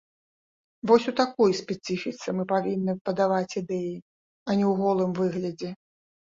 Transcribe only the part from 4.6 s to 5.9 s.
ў голым выглядзе.